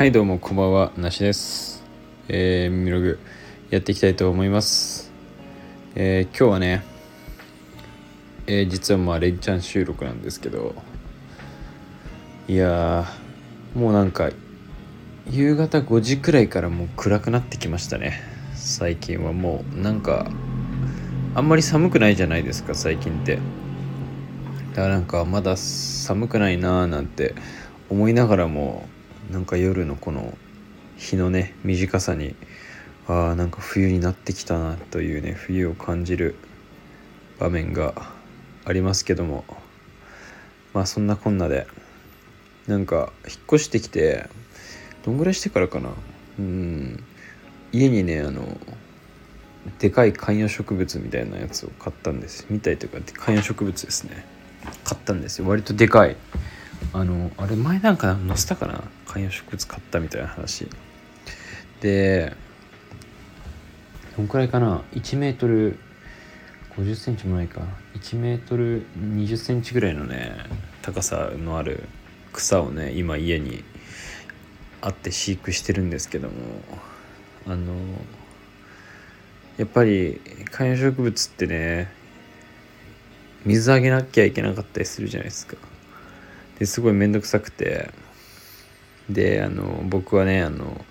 [0.00, 1.84] はいどうもこんばんはなしです。
[2.26, 3.18] えー、ミログ
[3.68, 5.12] やっていきたいと思います。
[5.94, 6.82] えー、今日はね
[8.46, 10.74] えー、実はまあレンチャン収録なんですけど
[12.48, 13.04] いや
[13.74, 14.30] もうなんか
[15.30, 18.22] 夕方5時くらいからもう暗くなってきましたね。
[18.54, 20.30] 最近はもうなんか
[21.34, 23.38] あんまり寒くないじゃないですか最近って。
[24.70, 27.34] だからなんかまだ寒くないなーなんて
[27.90, 28.88] 思いながらも
[29.30, 30.36] なんか夜のこの
[30.96, 32.34] 日のね短さに
[33.06, 36.34] あーなんか冬になってきたなというね冬を感じる
[37.38, 37.94] 場面が
[38.64, 39.44] ありますけども
[40.74, 41.66] まあそんなこんなで
[42.66, 44.28] なんか引っ越してきて
[45.04, 45.90] どんぐらいしてからかな？
[46.38, 47.04] うん
[47.72, 48.58] 家にねあの
[49.78, 52.46] でかい観葉植物みたいなやつを買ったんです。
[52.50, 54.24] みたいというか観葉植物ですね。
[54.84, 55.48] 買ったんですよ。
[55.48, 56.16] 割とでかい。
[56.92, 58.82] あのあれ前なんか載せたかな？
[59.10, 60.68] 観葉植物買ったみたいな話。
[61.80, 62.32] で
[64.16, 65.80] どんくらいかな？1メートル
[66.76, 67.62] 50センチもないか。
[67.94, 70.36] 1メートル20センチぐらいのね
[70.82, 71.88] 高さのある
[72.32, 73.64] 草をね今家に
[74.80, 76.34] あって飼育してるんですけども。
[77.46, 77.74] あの
[79.56, 80.20] やっぱり
[80.52, 81.90] 観葉植物ってね
[83.44, 85.56] 水あげなきゃいけなかったりするじゃないですか。
[86.60, 87.90] ですごい面倒くさくて。
[89.12, 90.84] であの僕はねあの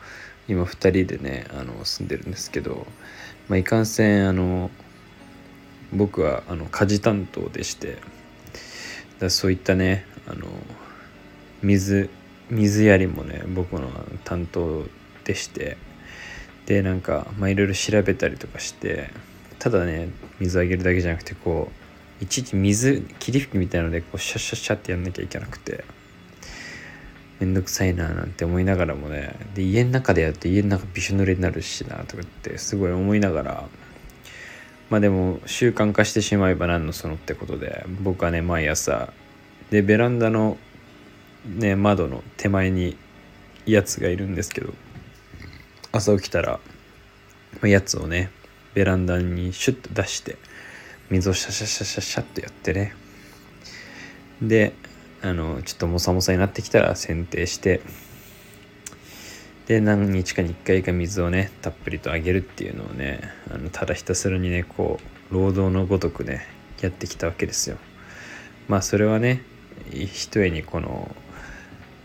[0.47, 2.87] 今2人でねあの住んでるんですけど、
[3.47, 4.71] まあ、いかんせんあの
[5.93, 7.97] 僕はあの家事担当でして
[9.19, 10.47] だそういったねあの
[11.61, 12.09] 水
[12.49, 13.89] 水やりもね僕の
[14.23, 14.85] 担当
[15.23, 15.77] でして
[16.65, 19.11] でなんかいろいろ調べたりとかして
[19.59, 21.71] ただね水あげるだけじゃなくてこ
[22.21, 25.98] ういちいち水霧吹きみたいのでこうシャッシャッシャッってやんなきゃいけなくて。
[27.39, 33.69] めんどくさいななんて思いながらもねで家の中でやると家の中びしょ濡れになるしなとかってすごい思いながら
[34.89, 39.13] まあでも習慣化してしまえば何のそのってことで僕はね毎朝
[39.69, 40.57] でベランダの
[41.45, 42.97] ね窓の手前に
[43.65, 44.73] やつがいるんですけど
[45.91, 46.59] 朝起きたら
[47.63, 48.31] やつをね
[48.73, 50.37] ベランダにシュッと出して
[51.09, 52.93] 水をシャシャシャシャシャッとやってね。
[54.41, 54.73] で
[55.21, 57.81] あのちょっとモサモサになってきたら剪定して
[59.67, 63.21] で何日かに1回か水をねたっぷりとあげるっていうのをね
[63.53, 64.99] あのただひたすらにねこ
[65.31, 66.47] う労働のごとくね
[66.81, 67.77] やってきたわけですよ。
[68.67, 69.43] まあそれはね
[69.91, 71.13] ひとえにこの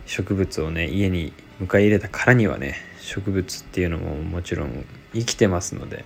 [0.05, 6.05] 植物をね家に迎え入れたからにはね植物っていうのももちろん生きてますので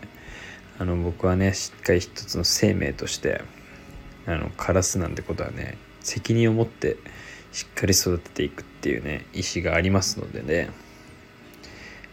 [0.78, 3.42] あの僕はねしっかり一つの生命として
[4.26, 6.98] あの枯らすなんてことはね責任を持って
[7.52, 10.70] しっかり育てていくっていうね意思がありますのでね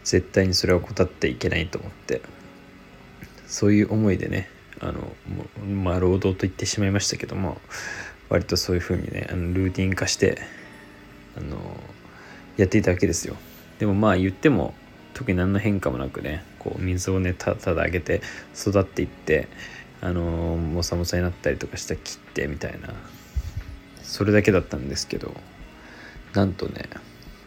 [0.03, 2.21] 絶対にそれを怠っていけないと思って
[3.47, 4.49] そういう思いでね
[4.79, 5.15] あの
[5.65, 7.59] まあ労働と言ってしまいましたけども
[8.29, 10.41] 割とそういう風にねあのルーティン化して
[11.37, 11.57] あの
[12.57, 13.35] やっていたわけですよ。
[13.79, 14.73] でもまあ言っても
[15.13, 18.21] 特に何の変化もなくねこう水をねただただあげて
[18.55, 19.47] 育っていって
[20.01, 22.93] あのもさもさになったりとかした切ってみたいな
[24.07, 25.35] それだけだったんですけど
[26.33, 26.85] なんとね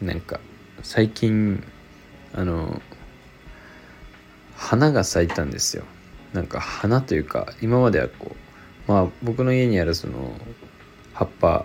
[0.00, 0.40] なんか
[0.82, 1.64] 最近
[2.34, 2.80] あの
[4.54, 5.84] 花が咲いたんですよ。
[6.34, 8.36] なんか花というか今まではこ
[8.88, 10.32] うまあ僕の家にあるその
[11.14, 11.64] 葉っぱ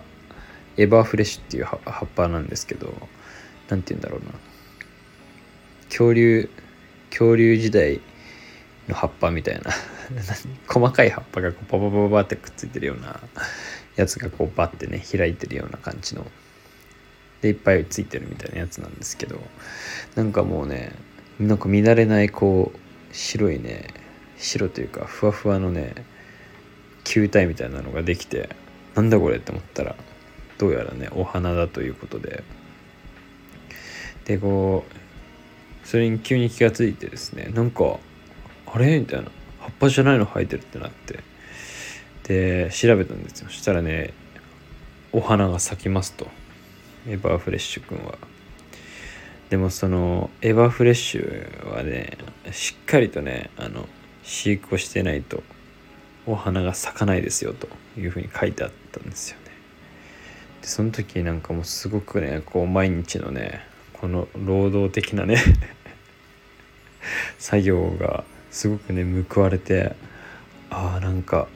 [0.76, 2.92] エバーフレッシュっていう葉っぱなんですけど
[3.68, 4.32] 何て言うんだろうな。
[5.88, 6.48] 恐竜
[7.10, 8.00] 恐竜時代
[8.88, 9.70] の葉っぱみたいな。
[10.68, 13.20] 細かい葉っぱがこうパパパパってくっついてるような
[13.96, 16.26] やつがこうバッてね開いてるような感じの
[17.40, 19.40] でいっぱいついてるみたいなやつなんですけど
[20.14, 20.92] なんかもうね
[21.40, 22.78] なんか乱れないこう
[23.14, 23.88] 白いね
[24.38, 25.94] 白というかふわふわのね
[27.04, 28.50] 球体みたいなのができて
[28.94, 29.96] なんだこれって思ったら
[30.58, 32.44] どうやらねお花だということで。
[34.24, 34.84] でこ
[35.84, 38.00] うそれに急に気が付いてですねなんか
[38.66, 38.98] あれ？
[39.00, 39.30] みたいな。
[39.60, 41.20] 葉っぱじゃないの生えてるってなって。
[42.24, 43.48] で調べたんですよ。
[43.48, 44.12] そしたらね
[45.12, 46.26] お花が咲きますと。
[47.08, 48.18] エバーフレッシュくんは。
[49.50, 52.18] でもそのエバーフレッシュはね
[52.50, 53.88] しっかりとねあの
[54.24, 55.42] 飼育をしてないと
[56.26, 57.68] お花が咲かないですよと
[57.98, 59.44] いうふうに書いてあったんですよね。
[60.62, 63.60] でその時なんかもうすごくねこう毎日のね
[63.92, 65.38] この労働的なね
[67.38, 68.24] 作業が
[68.56, 69.94] すごくね報われて
[70.70, 71.46] ああなんか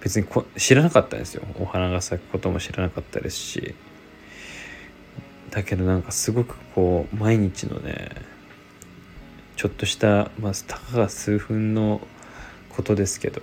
[0.00, 1.42] 別にこ知らなかったんですよ。
[1.60, 3.74] お花が咲くことも知らなかったですし。
[5.50, 8.10] だけどなんかすごくこう毎日のね
[9.56, 12.00] ちょっとしたまあたかが数分の
[12.70, 13.40] ことですけど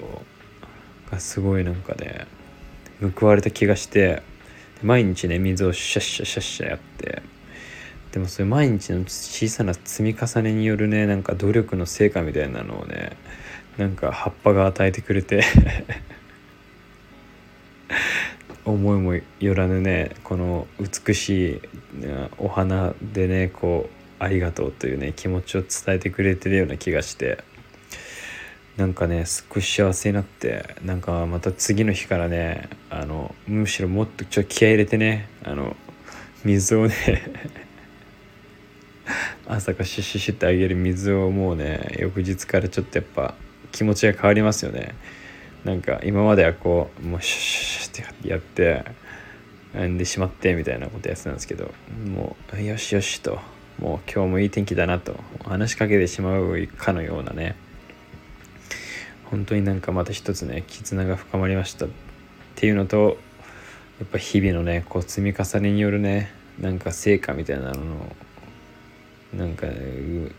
[1.11, 2.25] がすごいなんかね
[3.15, 4.23] 報われた気がして
[4.81, 7.21] 毎日ね水をシャッシャシャッシャやって
[8.13, 13.17] でもそれ毎日の小さな積み重ねによるねなんか努力の成果みたいなのをね
[13.77, 15.43] なんか葉っぱが与えてくれて
[18.65, 21.61] 思いもよらぬねこの美しい
[22.37, 27.43] お花でねこうありがとうというね気持ちを伝えてくれてるような気がして
[28.77, 35.75] なんかねすっごい幸せになってなんかまた次の日からねあのむしろもっとちょっと気合い入れてねあの
[36.45, 36.93] 水をね
[39.47, 43.35] 朝からシュッシュシュってあげる水をもうね翌日からちょっとやっぱ
[43.71, 44.95] 気持ちが変わりますよね。
[45.65, 47.41] なんか今まではこうもうシュッ
[47.93, 48.83] シュってやって
[49.87, 51.73] んでしまってみたいなことやってたんですけど
[52.05, 53.39] もうよしよしと
[53.79, 55.15] もう今日もいい天気だなと
[55.45, 57.55] 話しかけてしまうかのようなね
[59.25, 61.85] 本当になんかまた一つね絆が深まりました。
[61.85, 61.89] っ
[62.55, 63.17] ていうのと
[63.99, 68.15] やっぱ日々のねこう積み重ねによるねなんか成果みたいなのの
[69.33, 69.67] なんか、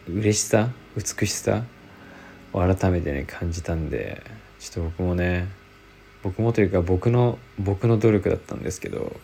[0.08, 1.64] 嬉しさ美しさ
[2.52, 4.22] を改めてね感じたんで
[4.60, 5.48] ちょっと僕もね
[6.22, 9.16] 僕もというか僕の僕の努力だったんですけど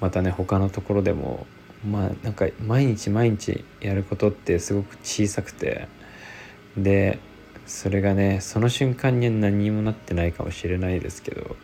[0.00, 1.46] またね他のところでも
[1.88, 5.88] まあなんか毎日毎日やることってすごく小さくて
[6.76, 7.18] で
[7.66, 11.56] それがねその瞬間に何にもなってないかもしれないですけど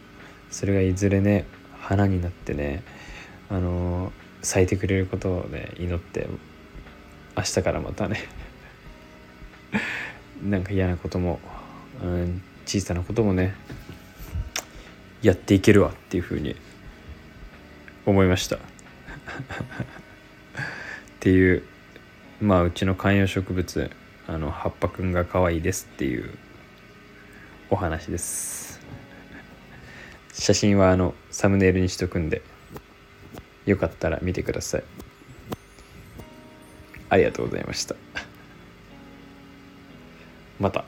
[0.50, 1.44] それがいずれね
[1.78, 2.82] 花になってね
[3.50, 4.12] あの
[4.42, 6.26] 咲いてくれることをね祈って
[7.36, 8.20] 明日からまたね。
[10.42, 11.40] なんか嫌なことも、
[12.02, 13.54] うん、小さなこともね
[15.22, 16.56] やっていけるわっていうふうに
[18.04, 18.56] 思いました。
[18.58, 18.60] っ
[21.20, 21.62] ていう
[22.40, 23.90] まあうちの観葉植物
[24.26, 26.30] あの葉っぱくんが可愛いですっていう
[27.70, 28.80] お話です。
[30.32, 32.42] 写真はあのサムネイルにしとくんで
[33.64, 34.84] よかったら見てください。
[37.12, 37.94] ありがとうございました
[40.58, 40.86] また。